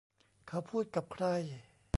[0.47, 1.25] เขาพูดกับใคร